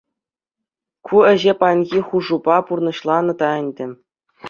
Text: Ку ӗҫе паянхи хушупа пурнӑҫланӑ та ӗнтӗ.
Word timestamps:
Ку 1.09 1.15
ӗҫе 1.33 1.53
паянхи 1.61 1.99
хушупа 2.09 2.57
пурнӑҫланӑ 2.73 3.33
та 3.45 3.55
ӗнтӗ. 3.63 3.85